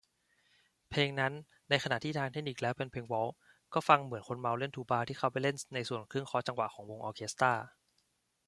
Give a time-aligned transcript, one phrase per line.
[0.89, 1.33] เพลงนั้น
[1.69, 3.35] ในขณะที่ทางเทคนิคแล้วเป็นเพลงวอลทซ์
[3.73, 7.53] ก็ฟังแล้วเหมือนคนเมาเล่นทูบาที่เข้าไปเล่นในส่วนเครื่องเคาะจังหวะของวงออร์เคสตร้า